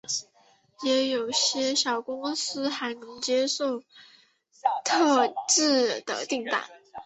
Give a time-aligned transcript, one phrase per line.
[0.81, 3.83] 也有些小公司还接受
[4.83, 6.63] 特制的订单。